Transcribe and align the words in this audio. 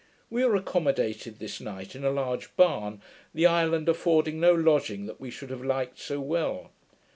We 0.31 0.43
were 0.43 0.55
accommodated 0.55 1.37
this 1.37 1.61
night 1.61 1.93
in 1.93 2.03
a 2.03 2.09
large 2.09 2.55
barn, 2.55 3.03
the 3.35 3.45
island 3.45 3.87
affording 3.87 4.39
no 4.39 4.51
lodging 4.51 5.05
that 5.05 5.21
we 5.21 5.29
should 5.29 5.51
have 5.51 5.63
liked 5.63 5.99
so 5.99 6.19
well. 6.19 6.71